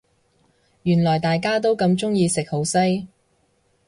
[0.81, 3.07] 原來大家都咁鍾意食好西